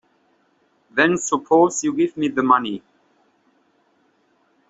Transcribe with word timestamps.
Then 0.89 1.15
suppose 1.19 1.83
you 1.83 1.93
give 1.93 2.17
me 2.17 2.27
the 2.29 2.41
money. 2.41 2.81